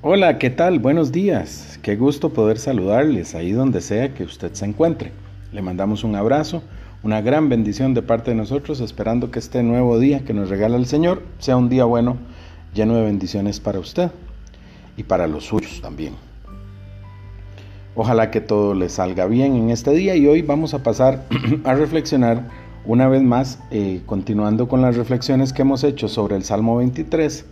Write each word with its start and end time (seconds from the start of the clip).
Hola, 0.00 0.38
¿qué 0.38 0.48
tal? 0.48 0.78
Buenos 0.78 1.12
días. 1.12 1.78
Qué 1.82 1.96
gusto 1.96 2.32
poder 2.32 2.58
saludarles 2.58 3.34
ahí 3.34 3.52
donde 3.52 3.80
sea 3.80 4.14
que 4.14 4.24
usted 4.24 4.54
se 4.54 4.64
encuentre. 4.64 5.12
Le 5.52 5.60
mandamos 5.60 6.02
un 6.02 6.14
abrazo, 6.14 6.62
una 7.02 7.20
gran 7.20 7.48
bendición 7.48 7.94
de 7.94 8.02
parte 8.02 8.30
de 8.30 8.36
nosotros, 8.36 8.80
esperando 8.80 9.30
que 9.30 9.38
este 9.38 9.62
nuevo 9.62 9.98
día 9.98 10.24
que 10.24 10.32
nos 10.32 10.50
regala 10.50 10.76
el 10.76 10.86
Señor 10.86 11.22
sea 11.38 11.56
un 11.56 11.68
día 11.68 11.84
bueno, 11.84 12.16
lleno 12.74 12.96
de 12.96 13.04
bendiciones 13.04 13.60
para 13.60 13.80
usted 13.80 14.10
y 14.96 15.02
para 15.02 15.26
los 15.26 15.44
suyos 15.44 15.80
también. 15.82 16.14
Ojalá 17.94 18.30
que 18.30 18.40
todo 18.40 18.74
le 18.74 18.88
salga 18.88 19.26
bien 19.26 19.56
en 19.56 19.70
este 19.70 19.90
día 19.90 20.14
y 20.14 20.26
hoy 20.26 20.42
vamos 20.42 20.74
a 20.74 20.82
pasar 20.82 21.24
a 21.64 21.74
reflexionar 21.74 22.48
una 22.84 23.08
vez 23.08 23.22
más, 23.22 23.58
eh, 23.70 24.02
continuando 24.06 24.68
con 24.68 24.82
las 24.82 24.96
reflexiones 24.96 25.52
que 25.52 25.62
hemos 25.62 25.84
hecho 25.84 26.08
sobre 26.08 26.36
el 26.36 26.44
Salmo 26.44 26.76
23. 26.76 27.44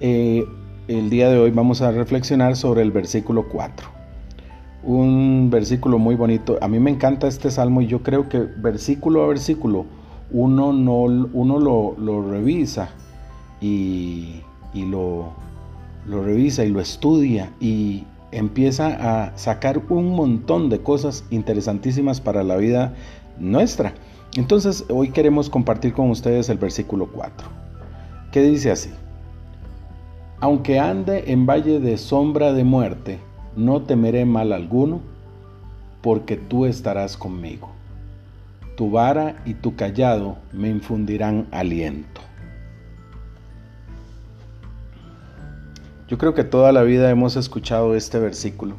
Eh, 0.00 0.44
el 0.86 1.10
día 1.10 1.28
de 1.28 1.38
hoy 1.38 1.50
vamos 1.50 1.82
a 1.82 1.90
reflexionar 1.90 2.56
sobre 2.56 2.82
el 2.82 2.92
versículo 2.92 3.48
4. 3.48 3.88
Un 4.84 5.48
versículo 5.50 5.98
muy 5.98 6.14
bonito. 6.14 6.58
A 6.60 6.68
mí 6.68 6.78
me 6.78 6.90
encanta 6.90 7.26
este 7.26 7.50
salmo 7.50 7.82
y 7.82 7.86
yo 7.86 8.02
creo 8.02 8.28
que 8.28 8.38
versículo 8.38 9.24
a 9.24 9.28
versículo 9.28 9.86
uno, 10.30 10.72
no, 10.72 11.02
uno 11.02 11.58
lo, 11.58 12.30
revisa 12.30 12.90
y, 13.60 14.42
lo 14.74 15.32
revisa 16.06 16.64
y 16.64 16.70
lo 16.70 16.80
estudia 16.80 17.52
y 17.60 18.04
empieza 18.30 19.24
a 19.24 19.36
sacar 19.36 19.82
un 19.88 20.10
montón 20.10 20.68
de 20.68 20.80
cosas 20.80 21.24
interesantísimas 21.30 22.20
para 22.20 22.42
la 22.42 22.56
vida 22.56 22.94
nuestra. 23.38 23.94
Entonces 24.36 24.84
hoy 24.88 25.10
queremos 25.10 25.48
compartir 25.48 25.92
con 25.92 26.10
ustedes 26.10 26.48
el 26.48 26.58
versículo 26.58 27.06
4, 27.06 27.48
que 28.30 28.42
dice 28.42 28.70
así, 28.70 28.90
aunque 30.40 30.78
ande 30.78 31.32
en 31.32 31.46
valle 31.46 31.80
de 31.80 31.98
sombra 31.98 32.52
de 32.52 32.62
muerte, 32.62 33.18
no 33.56 33.82
temeré 33.82 34.24
mal 34.24 34.52
alguno, 34.52 35.00
porque 36.02 36.36
tú 36.36 36.66
estarás 36.66 37.16
conmigo. 37.16 37.70
Tu 38.76 38.88
vara 38.90 39.42
y 39.44 39.54
tu 39.54 39.74
callado 39.74 40.36
me 40.52 40.68
infundirán 40.68 41.48
aliento. 41.50 42.20
Yo 46.06 46.16
creo 46.16 46.34
que 46.34 46.44
toda 46.44 46.70
la 46.70 46.82
vida 46.82 47.10
hemos 47.10 47.36
escuchado 47.36 47.96
este 47.96 48.20
versículo. 48.20 48.76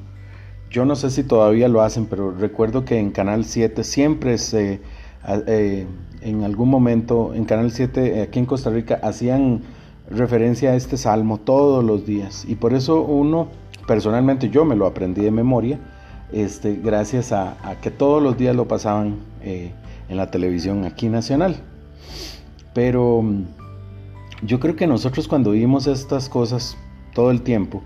Yo 0.72 0.86
no 0.86 0.96
sé 0.96 1.10
si 1.10 1.24
todavía 1.24 1.68
lo 1.68 1.82
hacen, 1.82 2.06
pero 2.06 2.32
recuerdo 2.32 2.86
que 2.86 2.98
en 2.98 3.12
Canal 3.12 3.44
7 3.44 3.84
siempre 3.84 4.38
se, 4.38 4.80
eh, 5.28 5.86
en 6.22 6.44
algún 6.44 6.70
momento, 6.70 7.34
en 7.34 7.46
Canal 7.46 7.72
7 7.72 8.20
eh, 8.20 8.22
aquí 8.24 8.40
en 8.40 8.46
Costa 8.46 8.70
Rica, 8.70 9.00
hacían 9.02 9.62
referencia 10.10 10.72
a 10.72 10.76
este 10.76 10.98
salmo 10.98 11.38
todos 11.38 11.84
los 11.84 12.06
días. 12.06 12.46
Y 12.48 12.56
por 12.56 12.74
eso 12.74 13.02
uno, 13.02 13.48
personalmente 13.88 14.50
yo 14.50 14.66
me 14.66 14.76
lo 14.76 14.86
aprendí 14.86 15.22
de 15.22 15.32
memoria, 15.32 15.80
este, 16.32 16.76
gracias 16.76 17.32
a, 17.32 17.58
que 17.82 17.92
todos 17.92 18.22
los 18.22 18.38
días 18.38 18.56
lo 18.56 18.68
pasaban 18.68 19.18
eh, 19.42 19.72
en 20.10 20.18
la 20.18 20.32
televisión 20.32 20.86
aquí 20.86 21.10
nacional. 21.10 21.58
Pero 22.74 23.22
mm, 23.22 23.46
yo 24.44 24.60
creo 24.60 24.76
que 24.76 24.88
nosotros 24.88 25.28
cuando 25.28 25.52
vimos 25.52 25.88
estas 25.88 26.30
cosas, 26.30 26.78
todo 27.14 27.32
el 27.32 27.42
tiempo, 27.42 27.82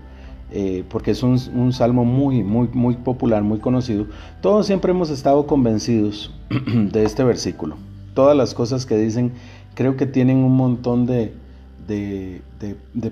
eh, 0.56 0.84
porque 0.88 1.10
es 1.10 1.24
un, 1.24 1.72
salmo 1.72 2.04
muy, 2.04 2.44
muy, 2.44 2.68
muy 2.72 2.94
popular, 2.94 3.42
muy 3.42 3.58
conocido, 3.58 4.06
todos 4.40 4.66
siempre 4.66 4.92
hemos 4.92 5.10
estado 5.10 5.48
convencidos 5.48 6.32
de 6.92 7.02
este 7.02 7.24
versículo. 7.24 7.74
Todas 8.14 8.36
las 8.36 8.54
cosas 8.54 8.86
que 8.86 8.96
dicen 8.96 9.32
creo 9.74 9.96
que 9.96 10.06
tienen 10.06 10.36
un 10.36 10.56
montón 10.56 11.06
de, 11.06 11.32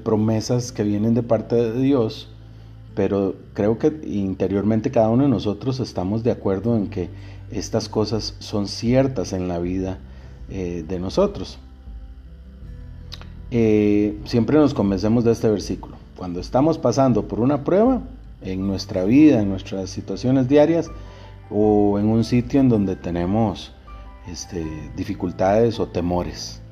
promesas 0.05 0.71
que 0.71 0.85
vienen 0.85 1.15
de 1.15 1.25
parte 1.25 1.57
de 1.57 1.83
Dios, 1.83 2.29
pero 2.95 3.35
creo 3.55 3.77
que 3.77 3.93
interiormente 4.07 4.93
cada 4.93 5.09
uno 5.09 5.25
de 5.25 5.29
nosotros 5.29 5.81
estamos 5.81 6.23
de 6.23 6.31
acuerdo 6.31 6.77
en 6.77 6.91
que 6.91 7.11
estas 7.51 7.89
cosas 7.89 8.37
son 8.39 8.69
ciertas 8.69 9.33
en 9.33 9.49
la 9.49 9.59
vida 9.59 9.99
eh, 10.49 10.85
de 10.87 11.01
nosotros. 11.01 11.59
Eh, 13.51 14.17
siempre 14.27 14.59
nos 14.59 14.75
convencemos 14.75 15.25
de 15.25 15.33
este 15.33 15.49
versículo. 15.51 16.02
Cuando 16.23 16.39
estamos 16.39 16.79
pasando 16.79 17.27
por 17.27 17.41
una 17.41 17.65
prueba 17.65 18.01
en 18.43 18.65
nuestra 18.65 19.03
vida, 19.03 19.43
en 19.43 19.49
nuestras 19.49 19.91
situaciones 19.91 20.49
diarias, 20.49 20.89
o 21.51 21.99
en 21.99 22.07
un 22.07 22.23
sitio 22.23 22.61
en 22.61 22.69
donde 22.69 22.95
tenemos 22.95 23.73
este, 24.29 24.65
dificultades 24.97 25.81
o 25.81 25.89
temores. 25.89 26.63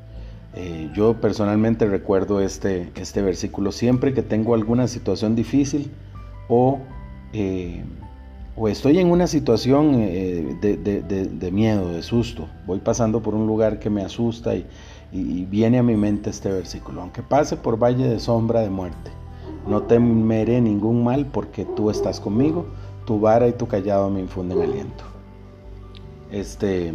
Eh, 0.54 0.88
yo 0.94 1.20
personalmente 1.20 1.86
recuerdo 1.86 2.40
este, 2.40 2.92
este 2.94 3.22
versículo 3.22 3.72
siempre 3.72 4.14
que 4.14 4.22
tengo 4.22 4.54
alguna 4.54 4.86
situación 4.86 5.34
difícil 5.34 5.90
o, 6.48 6.78
eh, 7.32 7.82
estoy 8.68 9.00
en 9.00 9.10
una 9.10 9.26
situación 9.26 9.96
eh, 9.96 10.58
de, 10.60 11.50
miedo, 11.50 11.92
de 11.92 12.04
susto. 12.04 12.46
Voy 12.68 12.78
pasando 12.78 13.20
por 13.20 13.34
un 13.34 13.48
lugar 13.48 13.80
que 13.80 13.90
me 13.90 14.02
asusta 14.04 14.54
y 14.54 14.64
viene 15.50 15.80
a 15.80 15.82
mi 15.82 15.96
mente 15.96 16.30
este 16.30 16.52
versículo. 16.52 17.00
Aunque 17.00 17.24
pase 17.24 17.56
por 17.56 17.82
valle 17.82 18.06
de 18.06 18.20
sombra 18.20 18.60
de 18.60 18.70
muerte, 18.70 19.10
no 19.66 19.82
temeré 19.82 20.60
ningún 20.60 21.04
mal 21.04 21.26
porque 21.26 21.64
tú 21.64 21.90
estás 21.90 22.20
conmigo, 22.20 22.66
tu 23.04 23.20
vara 23.20 23.48
y 23.48 23.52
tu 23.52 23.66
callado 23.66 24.10
me 24.10 24.20
infunden 24.20 24.60
aliento. 24.60 25.04
Este, 26.30 26.92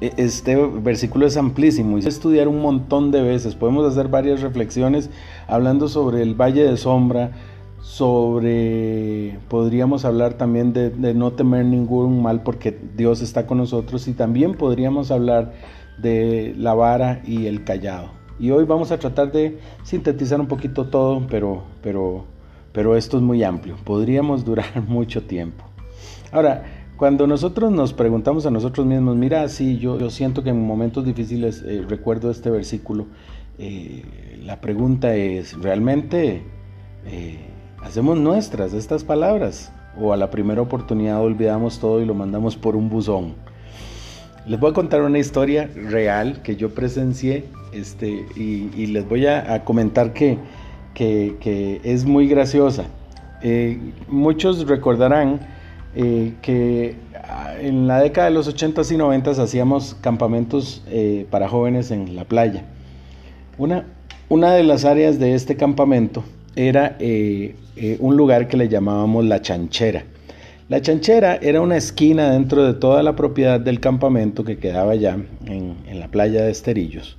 e, 0.00 0.12
este 0.16 0.56
versículo 0.56 1.26
es 1.26 1.36
amplísimo 1.36 1.98
y 1.98 2.02
se 2.02 2.08
estudiar 2.08 2.48
un 2.48 2.60
montón 2.60 3.10
de 3.10 3.22
veces. 3.22 3.54
Podemos 3.54 3.90
hacer 3.90 4.08
varias 4.08 4.40
reflexiones 4.40 5.10
hablando 5.46 5.88
sobre 5.88 6.22
el 6.22 6.34
valle 6.34 6.64
de 6.64 6.76
sombra, 6.76 7.32
sobre, 7.80 9.38
podríamos 9.48 10.04
hablar 10.04 10.34
también 10.34 10.72
de, 10.72 10.90
de, 10.90 11.14
no 11.14 11.32
temer 11.32 11.66
ningún 11.66 12.22
mal 12.22 12.42
porque 12.42 12.78
Dios 12.96 13.20
está 13.20 13.46
con 13.46 13.58
nosotros 13.58 14.08
y 14.08 14.14
también 14.14 14.54
podríamos 14.54 15.10
hablar 15.10 15.52
de 15.98 16.54
la 16.56 16.74
vara 16.74 17.22
y 17.26 17.46
el 17.46 17.64
callado. 17.64 18.23
Y 18.38 18.50
hoy 18.50 18.64
vamos 18.64 18.90
a 18.90 18.98
tratar 18.98 19.30
de 19.30 19.58
sintetizar 19.84 20.40
un 20.40 20.46
poquito 20.46 20.86
todo, 20.86 21.26
pero, 21.28 21.62
pero, 21.82 22.24
pero 22.72 22.96
esto 22.96 23.16
es 23.16 23.22
muy 23.22 23.42
amplio. 23.44 23.76
Podríamos 23.84 24.44
durar 24.44 24.82
mucho 24.88 25.22
tiempo. 25.22 25.64
Ahora, 26.32 26.64
cuando 26.96 27.26
nosotros 27.26 27.72
nos 27.72 27.92
preguntamos 27.92 28.46
a 28.46 28.50
nosotros 28.50 28.86
mismos, 28.86 29.16
mira, 29.16 29.48
sí, 29.48 29.78
yo, 29.78 29.98
yo 29.98 30.10
siento 30.10 30.42
que 30.42 30.50
en 30.50 30.64
momentos 30.64 31.04
difíciles 31.04 31.62
eh, 31.66 31.84
recuerdo 31.88 32.30
este 32.30 32.50
versículo, 32.50 33.06
eh, 33.58 34.04
la 34.44 34.60
pregunta 34.60 35.14
es, 35.14 35.60
¿realmente 35.60 36.42
eh, 37.06 37.38
hacemos 37.82 38.18
nuestras 38.18 38.74
estas 38.74 39.04
palabras? 39.04 39.72
¿O 40.00 40.12
a 40.12 40.16
la 40.16 40.30
primera 40.30 40.60
oportunidad 40.60 41.20
olvidamos 41.20 41.78
todo 41.78 42.00
y 42.00 42.04
lo 42.04 42.14
mandamos 42.14 42.56
por 42.56 42.74
un 42.74 42.88
buzón? 42.88 43.34
Les 44.46 44.60
voy 44.60 44.72
a 44.72 44.74
contar 44.74 45.00
una 45.00 45.18
historia 45.18 45.70
real 45.74 46.42
que 46.42 46.56
yo 46.56 46.74
presencié 46.74 47.44
este, 47.72 48.26
y, 48.36 48.86
les 48.88 49.08
voy 49.08 49.26
a, 49.26 49.64
comentar 49.64 50.12
que, 50.12 50.36
que, 50.92 51.80
es 51.82 52.04
muy 52.04 52.28
graciosa. 52.28 52.84
Eh, 53.42 53.78
muchos 54.06 54.68
recordarán 54.68 55.40
eh, 55.96 56.34
que 56.42 56.94
en 57.62 57.86
la 57.86 58.00
década 58.00 58.28
de 58.28 58.34
los 58.34 58.54
80s 58.54 58.92
y 58.92 58.98
90s 58.98 59.38
hacíamos 59.38 59.96
campamentos 60.02 60.82
eh, 60.88 61.26
para 61.30 61.48
jóvenes 61.48 61.90
en 61.90 62.14
la 62.14 62.24
playa. 62.24 62.64
Una, 63.56 63.86
una 64.28 64.52
de 64.52 64.62
las 64.62 64.84
áreas 64.84 65.18
de 65.18 65.34
este 65.34 65.56
campamento 65.56 66.22
era 66.54 66.98
un 67.98 68.16
lugar 68.16 68.46
que 68.46 68.58
le 68.58 68.68
llamábamos 68.68 69.24
la 69.24 69.40
chanchera. 69.40 70.04
La 70.66 70.80
chanchera 70.80 71.36
era 71.36 71.60
una 71.60 71.76
esquina 71.76 72.30
dentro 72.30 72.64
de 72.64 72.72
toda 72.72 73.02
la 73.02 73.14
propiedad 73.14 73.60
del 73.60 73.80
campamento 73.80 74.44
que 74.44 74.56
quedaba 74.56 74.92
allá 74.92 75.18
en, 75.44 75.76
la 76.00 76.08
playa 76.08 76.42
de 76.42 76.50
Esterillos. 76.50 77.18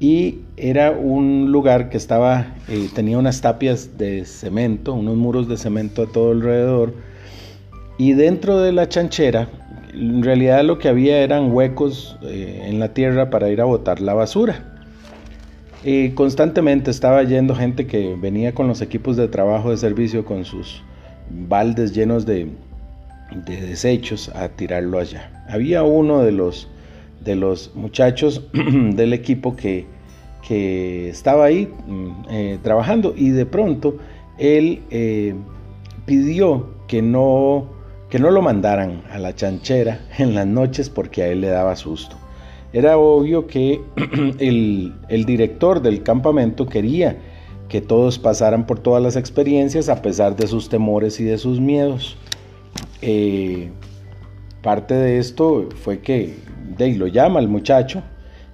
Y 0.00 0.40
era 0.56 0.90
un 0.90 1.52
lugar 1.52 1.88
que 1.88 1.96
estaba, 1.96 2.56
eh, 2.66 2.88
tenía 2.92 3.16
unas 3.16 3.40
tapias 3.42 3.96
de 3.96 4.24
cemento, 4.24 4.92
unos 4.92 5.14
muros 5.14 5.48
de 5.48 5.56
cemento 5.56 6.02
a 6.02 6.06
todo 6.10 6.32
alrededor. 6.32 6.94
Y 7.96 8.14
dentro 8.14 8.58
de 8.58 8.72
la 8.72 8.88
chanchera, 8.88 9.48
en 9.94 10.24
realidad 10.24 10.64
lo 10.64 10.78
que 10.78 10.88
había 10.88 11.18
eran 11.18 11.52
huecos 11.52 12.18
eh, 12.22 12.64
en 12.64 12.80
la 12.80 12.92
tierra 12.92 13.30
para 13.30 13.50
ir 13.50 13.60
a 13.60 13.66
botar 13.66 14.00
la 14.00 14.14
basura. 14.14 14.80
Y 15.84 16.10
constantemente 16.10 16.90
estaba 16.90 17.22
yendo 17.22 17.54
gente 17.54 17.86
que 17.86 18.16
venía 18.20 18.52
con 18.52 18.66
los 18.66 18.82
equipos 18.82 19.16
de 19.16 19.28
trabajo 19.28 19.70
de 19.70 19.76
servicio 19.76 20.24
con 20.24 20.44
sus 20.44 20.82
baldes 21.30 21.94
llenos 21.94 22.26
de, 22.26 22.48
desechos 23.46 24.30
a 24.34 24.48
tirarlo 24.48 24.98
allá. 24.98 25.44
Había 25.48 25.82
uno 25.82 26.22
de 26.22 26.32
los, 26.32 26.68
de 27.24 27.36
los 27.36 27.74
muchachos 27.74 28.42
del 28.52 29.12
equipo 29.12 29.56
que, 29.56 29.86
que 30.46 31.08
estaba 31.08 31.46
ahí 31.46 31.72
mm, 31.86 32.10
eh, 32.30 32.58
trabajando 32.62 33.14
y 33.16 33.30
de 33.30 33.46
pronto 33.46 33.98
él 34.38 34.82
eh, 34.90 35.34
pidió 36.06 36.78
que 36.86 37.02
no, 37.02 37.68
que 38.08 38.18
no 38.18 38.30
lo 38.30 38.40
mandaran 38.40 39.02
a 39.10 39.18
la 39.18 39.34
chanchera 39.34 40.00
en 40.18 40.34
las 40.34 40.46
noches 40.46 40.88
porque 40.88 41.22
a 41.22 41.28
él 41.28 41.42
le 41.42 41.48
daba 41.48 41.76
susto. 41.76 42.16
era 42.72 42.96
obvio 42.98 43.46
que 43.46 43.80
el, 44.38 45.24
director 45.26 45.82
del 45.82 46.02
campamento 46.02 46.66
quería 46.66 47.18
que 47.68 47.80
todos 47.80 48.18
pasaran 48.18 48.66
por 48.66 48.78
todas 48.78 49.02
las 49.02 49.16
experiencias 49.16 49.88
a 49.88 50.02
pesar 50.02 50.36
de 50.36 50.46
sus 50.46 50.68
temores 50.68 51.20
y 51.20 51.24
de 51.24 51.38
sus 51.38 51.60
miedos. 51.60 52.16
Eh, 53.02 53.70
parte 54.62 54.94
de 54.94 55.18
esto 55.18 55.68
fue 55.82 56.00
que 56.00 56.36
Day 56.76 56.94
lo 56.94 57.06
llama 57.06 57.40
al 57.40 57.48
muchacho 57.48 58.02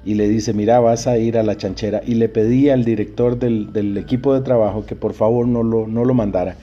y 0.05 0.15
le 0.15 0.29
dice, 0.29 0.53
mira, 0.53 0.81
vas 0.81 1.07
a 1.07 1.17
ir 1.19 1.39
a 1.39 1.43
la 1.43 1.57
chanchera. 1.57 2.03
Y 2.07 2.15
le 2.15 2.29
pedí 2.29 2.69
al 2.69 2.85
director 2.85 3.39
del, 3.39 3.97
equipo 3.97 4.35
de 4.35 4.41
trabajo 4.41 4.85
que 4.85 4.97
por 4.97 5.15
favor 5.15 5.47
no 5.47 5.63
lo, 5.63 5.87
no 5.87 6.05
lo 6.05 6.15
mandara. 6.15 6.57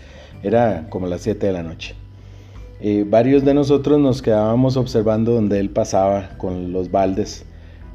Era 0.43 0.87
como 0.89 1.07
las 1.07 1.21
7 1.21 1.47
de 1.47 1.53
la 1.53 1.63
noche. 1.63 1.95
Eh, 2.79 3.05
varios 3.07 3.45
de 3.45 3.53
nosotros 3.53 3.99
nos 3.99 4.21
quedábamos 4.21 4.75
observando 4.75 5.33
donde 5.33 5.59
él 5.59 5.69
pasaba 5.69 6.31
con 6.37 6.71
los 6.71 6.89
baldes, 6.89 7.45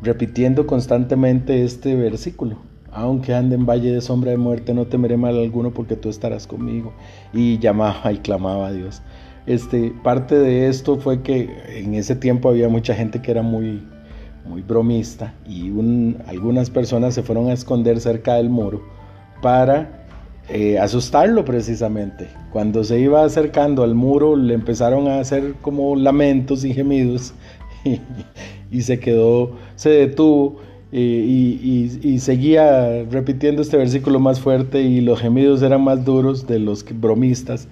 repitiendo 0.03 0.67
constantemente 0.67 1.65
este 1.65 1.97
versículo. 1.97 2.57
Aunque 2.97 3.35
ande 3.35 3.57
en 3.57 3.67
valle 3.67 3.93
de 3.93 4.01
sombra 4.01 4.31
de 4.31 4.39
muerte, 4.39 4.73
no 4.73 4.87
temeré 4.87 5.19
mal 5.19 5.39
alguno 5.39 5.71
porque 5.71 5.97
tú 5.97 6.09
estarás 6.09 6.47
conmigo. 6.47 6.95
Y 7.35 7.59
llamaba 7.59 8.11
y 8.11 8.17
clamaba 8.19 8.69
a 8.69 8.73
Dios. 8.73 9.03
Este, 9.47 9.93
parte 10.03 10.35
de 10.35 10.69
esto 10.69 10.97
fue 10.97 11.21
que 11.21 11.51
en 11.69 11.95
ese 11.95 12.17
tiempo 12.17 12.49
había 12.49 12.71
mucha 12.71 12.95
gente 12.95 13.21
que 13.21 13.31
era 13.31 13.43
muy, 13.43 13.83
muy 14.49 14.63
bromista 14.63 15.35
y 15.47 15.71
algunas 16.27 16.71
personas 16.71 17.15
se 17.15 17.23
fueron 17.23 17.49
a 17.49 17.53
esconder 17.53 18.01
cerca 18.01 18.35
del 18.37 18.49
muro 18.49 18.83
para 19.43 20.07
eh, 20.49 20.79
asustarlo 20.79 21.45
precisamente. 21.45 22.29
Cuando 22.51 22.83
se 22.83 22.99
iba 22.99 23.25
acercando 23.25 23.83
al 23.83 23.95
muro 23.95 24.37
le 24.37 24.55
empezaron 24.55 25.07
a 25.07 25.21
hacer 25.21 25.55
como 25.61 25.97
lamentos 25.97 26.65
y 26.65 26.73
gemidos 26.73 27.35
y, 28.71 28.83
se 28.83 28.99
quedó, 28.99 29.53
se 29.75 29.91
detuvo 29.91 30.57
y, 30.93 32.19
seguía 32.21 33.05
repitiendo 33.05 33.63
este 33.63 33.77
versículo 33.77 34.21
más 34.21 34.41
fuerte 34.41 34.83
y 34.83 35.01
los 35.01 35.21
gemidos 35.21 35.63
eran 35.63 35.83
más 35.83 36.05
duros 36.05 36.47
de 36.47 36.59
los 36.59 36.85
bromistas 37.01 37.69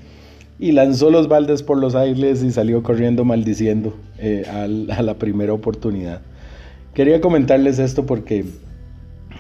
y 0.59 0.73
lanzó 0.73 1.11
los 1.11 1.29
baldes 1.29 1.63
por 1.63 1.79
los 1.79 1.95
aires 1.95 2.43
y 2.43 2.51
salió 2.53 2.83
corriendo 2.83 3.25
maldiciendo 3.25 3.95
eh, 4.19 4.45
a 4.49 4.67
la 5.03 5.15
primera 5.15 5.53
oportunidad. 5.53 6.23
Quería 6.95 7.21
comentarles 7.21 7.81
esto 7.81 8.07
porque 8.07 8.45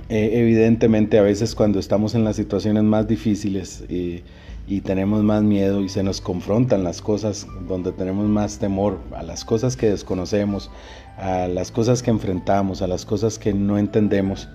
eh, 0.08 0.30
evidentemente 0.34 1.18
a 1.18 1.22
veces 1.22 1.54
cuando 1.54 1.78
estamos 1.78 2.14
en 2.14 2.24
las 2.24 2.36
situaciones 2.36 2.82
más 2.82 3.08
difíciles 3.08 3.84
eh, 3.88 4.22
y 4.66 4.80
tenemos 4.80 5.22
más 5.22 5.42
miedo 5.42 5.80
y 5.80 5.88
se 5.88 6.02
nos 6.02 6.20
confrontan 6.20 6.84
las 6.84 7.00
cosas 7.00 7.46
donde 7.68 7.92
tenemos 7.92 8.28
más 8.28 8.58
temor, 8.58 8.98
a 9.14 9.22
las 9.22 9.44
cosas 9.44 9.76
que 9.76 9.88
desconocemos, 9.88 10.70
a 11.16 11.48
las 11.48 11.70
cosas 11.70 12.02
que 12.02 12.10
enfrentamos, 12.10 12.82
a 12.82 12.86
las 12.86 13.04
cosas 13.04 13.38
que 13.38 13.52
no 13.52 13.78
entendemos, 13.78 14.48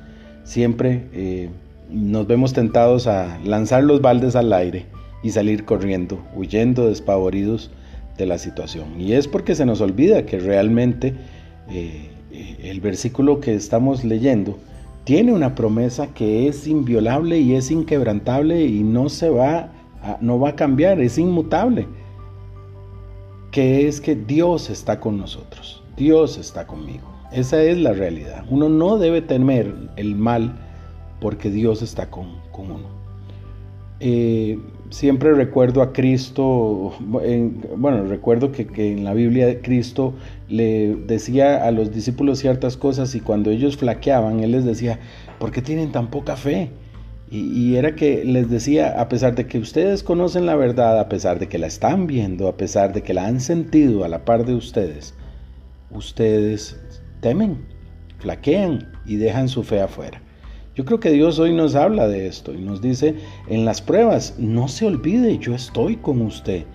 siempre 0.44 1.08
eh, 1.14 1.50
nos 1.90 2.28
vemos 2.28 2.54
tentados 2.54 3.08
a 3.08 3.38
lanzar 3.46 3.84
los 3.84 4.02
baldes 4.02 4.36
al 4.36 4.52
aire 4.54 4.86
y 5.24 5.32
salir 5.32 5.66
corriendo, 5.66 6.20
huyendo 6.36 6.88
despavoridos 6.88 7.72
de 8.18 8.26
la 8.26 8.38
situación. 8.38 9.00
Y 9.00 9.14
es 9.14 9.28
porque 9.28 9.56
se 9.56 9.66
nos 9.66 9.82
olvida 9.82 10.26
que 10.26 10.40
realmente 10.40 11.14
el 12.64 12.82
versículo 12.82 13.40
que 13.40 13.54
estamos 13.54 14.04
leyendo 14.04 14.58
tiene 15.04 15.34
una 15.34 15.56
promesa 15.56 16.14
que 16.14 16.48
es 16.48 16.68
inviolable 16.68 17.40
y 17.40 17.56
es 17.56 17.72
inquebrantable 17.72 18.66
y 18.66 18.84
no 18.84 19.10
se 19.10 19.30
va 19.30 19.72
a, 20.04 20.18
no 20.22 20.40
va 20.40 20.50
a 20.50 20.56
cambiar, 20.56 21.00
es 21.00 21.18
inmutable. 21.18 21.88
Que 23.52 23.88
es 23.88 24.00
que 24.00 24.16
Dios 24.16 24.70
está 24.70 25.00
con 25.00 25.18
nosotros, 25.18 25.82
Dios 26.00 26.38
está 26.38 26.66
conmigo. 26.66 27.08
Esa 27.32 27.62
es 27.62 27.78
la 27.78 27.94
realidad. 27.94 28.46
Uno 28.50 28.70
no 28.70 28.98
debe 28.98 29.22
temer 29.22 29.76
el 29.98 30.16
mal 30.16 30.56
porque 31.20 31.52
Dios 31.52 31.82
está 31.82 32.10
con, 32.10 32.40
con 32.52 32.72
uno. 32.72 32.88
Eh, 34.00 34.58
siempre 34.90 35.34
recuerdo 35.34 35.82
a 35.82 35.92
Cristo, 35.92 36.94
bueno, 37.00 38.06
recuerdo 38.06 38.52
que, 38.52 38.68
en 38.94 39.04
la 39.04 39.14
Biblia 39.14 39.62
Cristo 39.62 40.14
le 40.48 40.96
decía 40.96 41.66
a 41.66 41.72
los 41.72 41.94
discípulos 41.94 42.40
ciertas 42.40 42.78
cosas 42.78 43.14
y 43.16 43.20
cuando 43.20 43.52
ellos 43.52 43.76
flaqueaban, 43.76 44.40
Él 44.40 44.52
les 44.52 44.64
decía, 44.64 45.00
¿por 45.38 45.52
qué 45.52 45.62
tienen 45.62 45.92
tan 45.92 46.08
poca 46.08 46.38
fe? 46.38 46.70
Y, 47.32 47.76
era 47.76 47.96
que 47.96 48.26
les 48.26 48.50
decía, 48.50 49.00
a 49.00 49.08
pesar 49.08 49.36
de 49.36 49.46
que 49.46 49.60
ustedes 49.60 50.02
conocen 50.02 50.48
la 50.48 50.56
verdad, 50.56 51.00
a 51.00 51.10
pesar 51.10 51.38
de 51.38 51.48
que 51.48 51.60
la 51.60 51.68
están 51.68 52.08
viendo, 52.08 52.48
a 52.48 52.58
pesar 52.58 52.92
de 52.92 53.04
que 53.04 53.14
la 53.14 53.28
han 53.28 53.40
sentido 53.40 54.04
a 54.04 54.08
la 54.08 54.26
par 54.26 54.46
de 54.46 54.56
ustedes, 54.56 55.14
ustedes 55.92 56.80
temen, 57.22 57.66
flaquean 58.20 58.92
y 59.06 59.16
dejan 59.16 59.48
su 59.50 59.64
fe 59.64 59.82
afuera. 59.82 60.22
Yo 60.76 60.86
creo 60.86 61.00
que 61.00 61.12
Dios 61.12 61.40
hoy 61.40 61.54
nos 61.54 61.76
habla 61.76 62.08
de 62.08 62.28
esto 62.28 62.54
y 62.54 62.62
nos 62.62 62.82
dice 62.82 63.16
en 63.48 63.66
las 63.66 63.82
pruebas, 63.82 64.36
no 64.38 64.68
se 64.68 64.86
olvide, 64.86 65.38
yo 65.38 65.54
estoy 65.54 65.98
con 65.98 66.22
usted. 66.22 66.66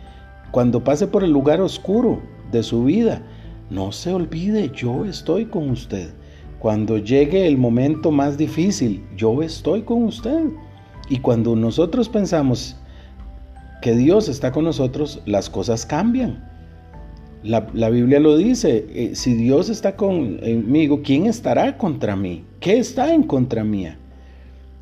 Cuando 0.51 0.85
pase 0.85 1.07
por 1.07 1.25
el 1.25 1.31
lugar 1.31 1.61
oscuro 1.61 2.21
de 2.53 2.63
su 2.63 2.85
vida, 2.85 3.23
no 3.71 3.93
se 3.93 4.13
olvide, 4.13 4.71
yo 4.75 5.05
estoy 5.05 5.47
con 5.47 5.71
usted. 5.71 6.11
Cuando 6.59 6.99
llegue 6.99 7.47
el 7.47 7.57
momento 7.57 8.11
más 8.11 8.37
difícil, 8.37 9.05
yo 9.17 9.43
estoy 9.43 9.83
con 9.83 10.05
usted. 10.05 10.49
Y 11.09 11.19
cuando 11.19 11.57
nosotros 11.57 12.09
pensamos 12.09 12.77
que 13.83 13.95
Dios 13.95 14.29
está 14.29 14.53
con 14.53 14.65
nosotros, 14.65 15.23
las 15.27 15.51
cosas 15.51 15.85
cambian. 15.85 16.54
La, 17.45 17.91
Biblia 17.91 18.21
lo 18.21 18.39
dice, 18.39 18.87
eh, 18.95 19.11
si 19.15 19.35
Dios 19.35 19.69
está 19.69 19.97
conmigo, 19.97 21.03
¿quién 21.05 21.27
estará 21.27 21.77
contra 21.77 22.17
mí? 22.17 22.43
¿Qué 22.59 22.79
está 22.79 23.13
en 23.13 23.23
contra 23.23 23.65
mía? 23.65 23.99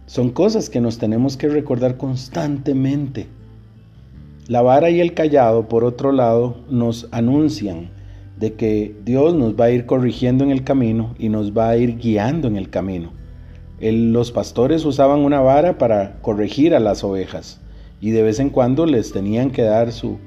Son 0.06 0.30
cosas 0.30 0.70
que 0.70 0.80
nos 0.80 0.98
tenemos 0.98 1.36
que 1.36 1.48
recordar 1.48 1.96
constantemente. 1.96 3.26
La 4.46 4.62
vara 4.62 4.90
y 4.90 5.00
el 5.00 5.12
callado, 5.12 5.66
por 5.66 5.82
otro 5.82 6.12
lado, 6.12 6.58
nos 6.70 7.08
anuncian 7.10 7.90
de 8.38 8.52
que 8.54 8.94
Dios 9.04 9.34
nos 9.34 9.58
va 9.58 9.64
a 9.64 9.70
ir 9.72 9.84
corrigiendo 9.84 10.44
en 10.44 10.52
el 10.52 10.62
camino 10.62 11.16
y 11.18 11.30
nos 11.30 11.56
va 11.56 11.70
a 11.70 11.76
ir 11.76 11.98
guiando 11.98 12.46
en 12.46 12.56
el 12.56 12.70
camino. 12.70 13.10
los 13.80 14.30
pastores 14.30 14.84
usaban 14.84 15.18
una 15.18 15.40
vara 15.40 15.78
para 15.78 16.20
corregir 16.20 16.76
a 16.76 16.80
las 16.80 17.02
ovejas 17.02 17.60
y 18.00 18.12
de 18.12 18.22
vez 18.22 18.38
en 18.38 18.50
cuando 18.50 18.86
les 18.86 19.10
tenían 19.10 19.50
que 19.50 19.62
dar 19.62 19.90
su, 19.90 20.18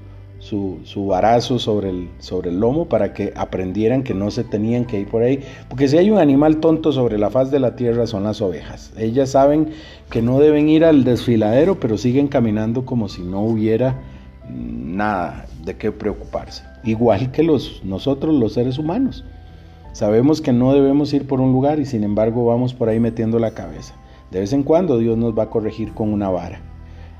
su, 0.45 0.77
su 0.83 1.07
varazo 1.07 1.57
sobre 1.57 1.89
el, 1.89 2.09
sobre 2.19 2.51
el 2.51 2.59
lomo 2.59 2.85
para 2.85 3.13
que 3.13 3.33
aprendieran 3.35 4.03
que 4.03 4.13
no 4.13 4.29
se 4.29 4.43
tenían 4.43 4.85
que 4.85 4.99
ir 4.99 5.07
por 5.07 5.23
ahí. 5.23 5.39
Porque 5.67 5.87
si 5.87 5.97
hay 5.97 6.11
un 6.11 6.19
animal 6.19 6.57
tonto 6.57 6.91
sobre 6.91 7.17
la 7.17 7.31
faz 7.31 7.49
de 7.49 7.59
la 7.59 7.75
tierra 7.75 8.05
son 8.05 8.25
las 8.25 8.43
ovejas. 8.43 8.93
Ellas 8.95 9.31
saben 9.31 9.69
que 10.11 10.21
no 10.21 10.39
deben 10.39 10.69
ir 10.69 10.85
al 10.85 11.03
desfiladero, 11.03 11.79
pero 11.79 11.97
siguen 11.97 12.27
caminando 12.27 12.85
como 12.85 13.09
si 13.09 13.23
no 13.23 13.41
hubiera 13.41 13.99
nada 14.47 15.47
de 15.63 15.77
qué 15.77 15.91
preocuparse. 15.91 16.63
Igual 16.83 17.31
que 17.31 17.41
los, 17.41 17.81
nosotros 17.83 18.35
los 18.35 18.53
seres 18.53 18.77
humanos. 18.77 19.25
Sabemos 19.93 20.41
que 20.41 20.53
no 20.53 20.73
debemos 20.73 21.11
ir 21.13 21.25
por 21.25 21.41
un 21.41 21.53
lugar 21.53 21.79
y 21.79 21.85
sin 21.85 22.03
embargo 22.03 22.45
vamos 22.45 22.75
por 22.75 22.89
ahí 22.89 22.99
metiendo 22.99 23.39
la 23.39 23.55
cabeza. 23.55 23.95
De 24.29 24.41
vez 24.41 24.53
en 24.53 24.61
cuando 24.61 24.99
Dios 24.99 25.17
nos 25.17 25.35
va 25.35 25.43
a 25.43 25.49
corregir 25.49 25.93
con 25.93 26.13
una 26.13 26.29
vara. 26.29 26.74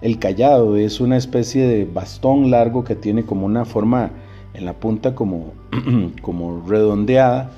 El 0.06 0.20
callado 0.20 0.78
es 0.78 1.02
una 1.02 1.18
especie 1.18 1.66
de 1.66 1.86
bastón 1.86 2.52
largo 2.52 2.84
que 2.84 2.94
tiene 2.94 3.26
como 3.26 3.48
una 3.48 3.66
forma 3.66 4.12
en 4.54 4.64
la 4.64 4.74
punta 4.74 5.16
como, 5.16 5.54
como 6.22 6.64
redondeada, 6.68 7.50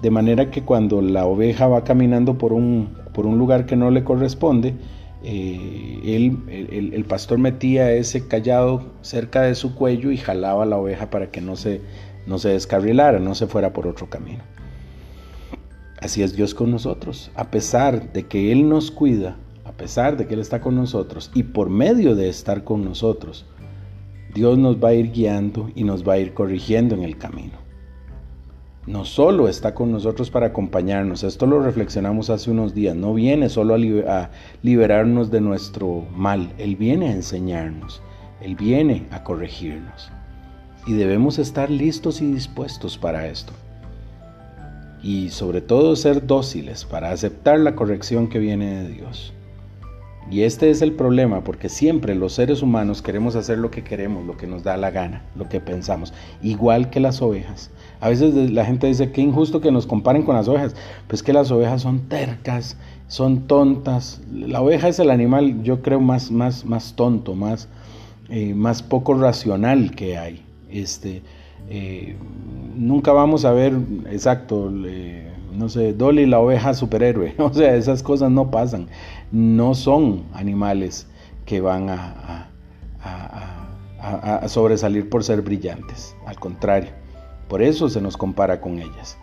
de 0.00 0.08
manera 0.12 0.48
que 0.52 0.62
cuando 0.62 1.02
la 1.02 1.26
oveja 1.26 1.66
va 1.66 1.82
caminando 1.82 2.38
por 2.38 2.52
un, 2.52 2.90
por 3.12 3.26
un 3.26 3.36
lugar 3.36 3.66
que 3.66 3.74
no 3.74 3.90
le 3.90 4.04
corresponde, 4.04 4.76
eh, 5.24 5.98
el, 6.04 6.92
el, 6.94 7.04
pastor 7.04 7.38
metía 7.38 7.90
ese 7.90 8.28
callado 8.28 8.92
cerca 9.02 9.42
de 9.42 9.56
su 9.56 9.74
cuello 9.74 10.12
y 10.12 10.18
jalaba 10.18 10.66
la 10.66 10.76
oveja 10.76 11.10
para 11.10 11.32
que 11.32 11.40
no 11.40 11.56
se, 11.56 11.80
no 12.28 12.38
se 12.38 12.50
descarrilara, 12.50 13.18
no 13.18 13.34
se 13.34 13.48
fuera 13.48 13.72
por 13.72 13.88
otro 13.88 14.08
camino. 14.08 14.44
Así 16.00 16.22
es 16.22 16.36
Dios 16.36 16.54
con 16.54 16.70
nosotros. 16.70 17.32
A 17.34 17.50
pesar 17.50 18.12
de 18.12 18.28
que 18.28 18.52
Él 18.52 18.68
nos 18.68 18.92
cuida, 18.92 19.36
a 19.68 19.72
pesar 19.72 20.16
de 20.16 20.26
que 20.26 20.32
Él 20.34 20.40
está 20.40 20.60
con 20.60 20.74
nosotros 20.74 21.30
y 21.34 21.42
por 21.42 21.68
medio 21.68 22.16
de 22.16 22.30
estar 22.30 22.64
con 22.64 22.82
nosotros, 22.84 23.44
Dios 24.34 24.56
nos 24.56 24.82
va 24.82 24.88
a 24.88 24.94
ir 24.94 25.12
guiando 25.12 25.70
y 25.74 25.84
nos 25.84 26.08
va 26.08 26.14
a 26.14 26.18
ir 26.18 26.32
corrigiendo 26.32 26.94
en 26.94 27.02
el 27.02 27.18
camino. 27.18 27.58
No 28.86 29.04
solo 29.04 29.46
está 29.46 29.74
con 29.74 29.92
nosotros 29.92 30.30
para 30.30 30.46
acompañarnos, 30.46 31.22
esto 31.22 31.46
lo 31.46 31.60
reflexionamos 31.60 32.30
hace 32.30 32.50
unos 32.50 32.74
días, 32.74 32.96
no 32.96 33.12
viene 33.12 33.50
solo 33.50 33.74
a, 33.74 34.30
liberarnos 34.62 35.30
de 35.30 35.42
nuestro 35.42 36.06
mal, 36.16 36.54
Él 36.56 36.76
viene 36.76 37.10
a 37.10 37.12
enseñarnos, 37.12 38.00
Él 38.40 38.56
viene 38.56 39.06
a 39.10 39.22
corregirnos. 39.22 40.10
Y 40.86 40.94
debemos 40.94 41.38
estar 41.38 41.70
listos 41.70 42.22
y 42.22 42.32
dispuestos 42.32 42.96
para 42.96 43.26
esto. 43.26 43.52
Y 45.02 45.28
sobre 45.28 45.60
todo 45.60 45.94
ser 45.94 46.26
dóciles 46.26 46.86
para 46.86 47.10
aceptar 47.10 47.60
la 47.60 47.76
corrección 47.76 48.28
que 48.28 48.38
viene 48.38 48.82
de 48.82 48.88
Dios. 48.88 49.34
Y 50.30 50.42
este 50.42 50.70
es 50.70 50.82
el 50.82 50.92
problema, 50.92 51.42
porque 51.42 51.70
siempre 51.70 52.14
los 52.14 52.34
seres 52.34 52.60
humanos 52.62 53.00
queremos 53.00 53.34
hacer 53.34 53.58
lo 53.58 53.70
que 53.70 53.82
queremos, 53.82 54.26
lo 54.26 54.36
que 54.36 54.46
nos 54.46 54.62
da 54.62 54.76
la 54.76 54.90
gana, 54.90 55.22
lo 55.34 55.48
que 55.48 55.58
pensamos, 55.58 56.12
igual 56.42 56.90
que 56.90 57.00
las 57.00 57.22
ovejas. 57.22 57.70
A 58.00 58.10
veces 58.10 58.34
la 58.50 58.64
gente 58.66 58.86
dice 58.86 59.10
que 59.10 59.22
injusto 59.22 59.60
que 59.62 59.72
nos 59.72 59.86
comparen 59.86 60.22
con 60.22 60.34
las 60.34 60.46
ovejas, 60.46 60.76
pues 61.06 61.22
que 61.22 61.32
las 61.32 61.50
ovejas 61.50 61.82
son 61.82 62.08
tercas, 62.08 62.76
son 63.08 63.46
tontas. 63.46 64.20
La 64.30 64.60
oveja 64.60 64.88
es 64.88 64.98
el 64.98 65.10
animal, 65.10 65.62
yo 65.62 65.80
creo, 65.80 65.98
más, 65.98 66.30
más, 66.30 66.64
más 66.66 66.94
tonto, 66.94 67.34
más, 67.34 67.68
eh, 68.28 68.52
más 68.54 68.82
poco 68.82 69.14
racional 69.14 69.94
que 69.94 70.18
hay. 70.18 70.42
Este, 70.70 71.22
eh, 71.68 72.16
nunca 72.74 73.12
vamos 73.12 73.44
a 73.44 73.52
ver, 73.52 73.74
exacto, 74.10 74.70
no 74.70 75.68
sé, 75.68 75.92
Dolly 75.92 76.26
la 76.26 76.40
oveja 76.40 76.74
superhéroe. 76.74 77.34
O 77.38 77.52
sea, 77.52 77.74
esas 77.74 78.02
cosas 78.02 78.30
no 78.30 78.50
pasan. 78.50 78.88
No 79.32 79.74
son 79.74 80.24
animales 80.32 81.06
que 81.44 81.60
van 81.60 81.90
a, 81.90 82.48
a 83.00 84.48
sobresalir 84.48 85.08
por 85.08 85.24
ser 85.24 85.42
brillantes. 85.42 86.14
Al 86.26 86.38
contrario, 86.38 86.90
por 87.48 87.62
eso 87.62 87.88
se 87.88 88.00
nos 88.00 88.16
compara 88.16 88.60
con 88.60 88.78
ellas. 88.78 89.18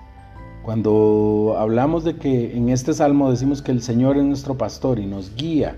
Cuando 0.63 1.55
hablamos 1.59 2.03
de 2.03 2.15
que 2.15 2.57
en 2.57 2.69
este 2.69 2.93
salmo 2.93 3.29
decimos 3.29 3.61
que 3.61 3.71
el 3.71 3.83
Señor 3.83 4.17
es 4.17 4.23
nuestro 4.23 4.57
pastor 4.57 4.97
y 4.97 5.05
nos 5.05 5.35
guía 5.35 5.75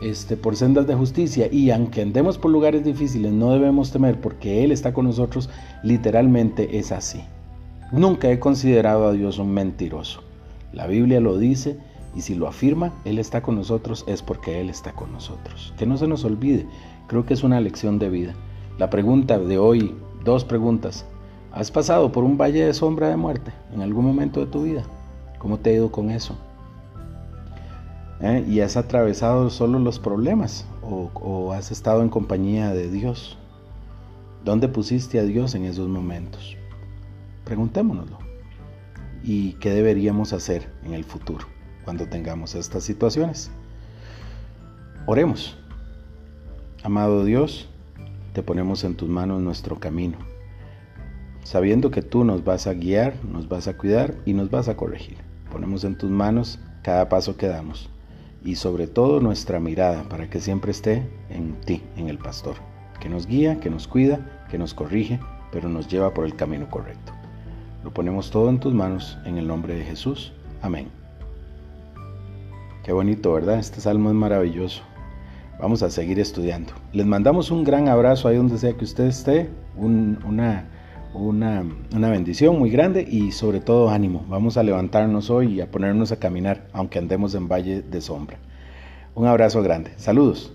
este, 0.00 0.36
por 0.36 0.56
sendas 0.56 0.86
de 0.86 0.94
justicia 0.94 1.48
y 1.50 1.70
aunque 1.70 2.02
andemos 2.02 2.38
por 2.38 2.50
lugares 2.50 2.84
difíciles 2.84 3.32
no 3.32 3.52
debemos 3.52 3.90
temer 3.90 4.20
porque 4.20 4.62
Él 4.62 4.72
está 4.72 4.92
con 4.92 5.06
nosotros, 5.06 5.48
literalmente 5.82 6.78
es 6.78 6.92
así. 6.92 7.22
Nunca 7.92 8.30
he 8.30 8.38
considerado 8.38 9.06
a 9.06 9.12
Dios 9.12 9.38
un 9.38 9.52
mentiroso. 9.52 10.22
La 10.72 10.86
Biblia 10.86 11.20
lo 11.20 11.38
dice 11.38 11.78
y 12.14 12.22
si 12.22 12.34
lo 12.34 12.48
afirma, 12.48 12.92
Él 13.04 13.18
está 13.18 13.42
con 13.42 13.56
nosotros 13.56 14.04
es 14.06 14.22
porque 14.22 14.60
Él 14.60 14.70
está 14.70 14.92
con 14.92 15.12
nosotros. 15.12 15.72
Que 15.78 15.86
no 15.86 15.96
se 15.96 16.08
nos 16.08 16.24
olvide, 16.24 16.66
creo 17.06 17.24
que 17.24 17.34
es 17.34 17.44
una 17.44 17.60
lección 17.60 17.98
de 17.98 18.10
vida. 18.10 18.34
La 18.78 18.90
pregunta 18.90 19.38
de 19.38 19.58
hoy, 19.58 19.94
dos 20.24 20.44
preguntas. 20.44 21.06
¿Has 21.52 21.70
pasado 21.70 22.12
por 22.12 22.24
un 22.24 22.36
valle 22.36 22.66
de 22.66 22.74
sombra 22.74 23.08
de 23.08 23.16
muerte 23.16 23.52
en 23.72 23.80
algún 23.80 24.04
momento 24.04 24.40
de 24.40 24.46
tu 24.46 24.64
vida? 24.64 24.82
¿Cómo 25.38 25.58
te 25.58 25.70
ha 25.70 25.74
ido 25.74 25.90
con 25.90 26.10
eso? 26.10 26.36
¿Eh? 28.20 28.44
¿Y 28.48 28.60
has 28.60 28.76
atravesado 28.76 29.50
solo 29.50 29.78
los 29.78 29.98
problemas 29.98 30.66
o, 30.82 31.10
o 31.14 31.52
has 31.52 31.70
estado 31.70 32.02
en 32.02 32.08
compañía 32.08 32.70
de 32.70 32.90
Dios? 32.90 33.36
¿Dónde 34.44 34.68
pusiste 34.68 35.18
a 35.18 35.24
Dios 35.24 35.54
en 35.54 35.64
esos 35.64 35.88
momentos? 35.88 36.56
Preguntémonoslo. 37.44 38.18
¿Y 39.22 39.54
qué 39.54 39.70
deberíamos 39.70 40.32
hacer 40.32 40.70
en 40.84 40.94
el 40.94 41.04
futuro 41.04 41.46
cuando 41.84 42.08
tengamos 42.08 42.54
estas 42.54 42.84
situaciones? 42.84 43.50
Oremos. 45.06 45.58
Amado 46.84 47.24
Dios, 47.24 47.68
te 48.32 48.42
ponemos 48.42 48.84
en 48.84 48.94
tus 48.94 49.08
manos 49.08 49.42
nuestro 49.42 49.80
camino, 49.80 50.18
sabiendo 51.42 51.90
que 51.90 52.02
tú 52.02 52.22
nos 52.22 52.44
vas 52.44 52.68
a 52.68 52.74
guiar, 52.74 53.16
nos 53.24 53.48
vas 53.48 53.66
a 53.66 53.76
cuidar 53.76 54.14
y 54.24 54.34
nos 54.34 54.50
vas 54.50 54.68
a 54.68 54.76
corregir. 54.76 55.18
Ponemos 55.50 55.82
en 55.82 55.98
tus 55.98 56.10
manos 56.10 56.60
cada 56.82 57.08
paso 57.08 57.36
que 57.36 57.48
damos 57.48 57.90
y 58.46 58.54
sobre 58.54 58.86
todo 58.86 59.20
nuestra 59.20 59.58
mirada 59.58 60.04
para 60.04 60.30
que 60.30 60.40
siempre 60.40 60.70
esté 60.70 61.02
en 61.30 61.54
ti, 61.66 61.82
en 61.96 62.08
el 62.08 62.16
pastor, 62.16 62.54
que 63.00 63.08
nos 63.08 63.26
guía, 63.26 63.58
que 63.58 63.70
nos 63.70 63.88
cuida, 63.88 64.46
que 64.48 64.56
nos 64.56 64.72
corrige, 64.72 65.18
pero 65.50 65.68
nos 65.68 65.88
lleva 65.88 66.14
por 66.14 66.24
el 66.24 66.36
camino 66.36 66.70
correcto. 66.70 67.12
Lo 67.82 67.92
ponemos 67.92 68.30
todo 68.30 68.48
en 68.48 68.60
tus 68.60 68.72
manos 68.72 69.18
en 69.24 69.36
el 69.36 69.48
nombre 69.48 69.74
de 69.74 69.84
Jesús. 69.84 70.32
Amén. 70.62 70.86
Qué 72.84 72.92
bonito, 72.92 73.32
¿verdad? 73.32 73.58
Este 73.58 73.80
salmo 73.80 74.10
es 74.10 74.14
maravilloso. 74.14 74.82
Vamos 75.60 75.82
a 75.82 75.90
seguir 75.90 76.20
estudiando. 76.20 76.72
Les 76.92 77.04
mandamos 77.04 77.50
un 77.50 77.64
gran 77.64 77.88
abrazo 77.88 78.28
ahí 78.28 78.36
donde 78.36 78.58
sea 78.58 78.74
que 78.74 78.84
usted 78.84 79.06
esté, 79.06 79.50
una, 79.76 80.66
una, 81.16 81.64
una, 81.94 82.10
bendición 82.10 82.58
muy 82.58 82.70
grande 82.70 83.02
y 83.02 83.32
sobre 83.32 83.60
todo 83.60 83.90
ánimo. 83.90 84.24
Vamos 84.28 84.56
a 84.56 84.62
levantarnos 84.62 85.30
hoy 85.30 85.54
y 85.54 85.60
a 85.60 85.70
ponernos 85.70 86.12
a 86.12 86.18
caminar, 86.18 86.68
aunque 86.72 86.98
andemos 86.98 87.34
en 87.34 87.48
valle 87.48 87.82
de 87.82 88.00
sombra. 88.00 88.38
Un 89.14 89.26
abrazo 89.26 89.62
grande. 89.62 89.92
Saludos. 89.96 90.52